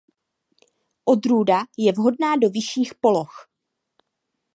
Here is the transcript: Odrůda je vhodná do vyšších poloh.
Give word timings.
Odrůda 1.05 1.65
je 1.77 1.91
vhodná 1.91 2.35
do 2.35 2.49
vyšších 2.49 2.93
poloh. 3.01 3.49